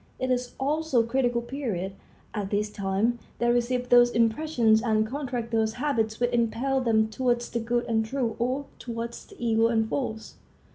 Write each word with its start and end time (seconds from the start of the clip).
It 0.17 0.31
is 0.31 0.55
also 0.59 1.03
the 1.03 1.07
critical 1.07 1.43
period. 1.43 1.93
At 2.33 2.49
this 2.49 2.71
time 2.71 3.19
they 3.37 3.51
receive 3.51 3.89
those 3.89 4.09
impressions 4.09 4.81
and 4.81 5.05
contract 5.05 5.51
those 5.51 5.73
habits 5.73 6.19
which 6.19 6.33
impel 6.33 6.81
them 6.81 7.07
towards 7.07 7.51
the 7.51 7.59
good 7.59 7.85
and 7.85 8.03
true 8.03 8.35
or 8.39 8.65
towards 8.79 9.27
the 9.27 9.35
evil 9.37 9.67
and 9.67 9.87
false. 9.87 10.37